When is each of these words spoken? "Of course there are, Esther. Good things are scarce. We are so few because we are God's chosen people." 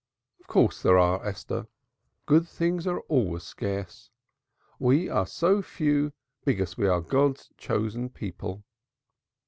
"Of 0.39 0.47
course 0.47 0.81
there 0.81 0.97
are, 0.97 1.23
Esther. 1.23 1.67
Good 2.25 2.47
things 2.47 2.87
are 2.87 3.03
scarce. 3.37 4.09
We 4.79 5.07
are 5.09 5.27
so 5.27 5.61
few 5.61 6.11
because 6.43 6.75
we 6.75 6.87
are 6.87 7.01
God's 7.01 7.51
chosen 7.55 8.09
people." 8.09 8.63